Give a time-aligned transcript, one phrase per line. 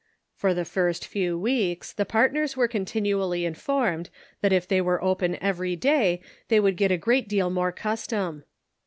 [0.35, 4.09] For the first few weeks the partners were contin ually informed
[4.41, 8.43] that if they were open every, day they would get a great deal more custom.